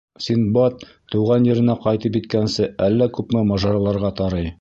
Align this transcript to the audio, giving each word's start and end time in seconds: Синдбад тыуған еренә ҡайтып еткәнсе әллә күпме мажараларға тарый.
Синдбад 0.27 0.79
тыуған 1.15 1.45
еренә 1.49 1.75
ҡайтып 1.83 2.17
еткәнсе 2.19 2.67
әллә 2.87 3.09
күпме 3.19 3.45
мажараларға 3.51 4.13
тарый. 4.23 4.49